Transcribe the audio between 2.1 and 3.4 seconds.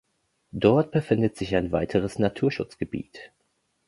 Naturschutzgebiet.